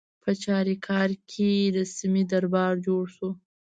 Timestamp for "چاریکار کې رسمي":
0.43-2.23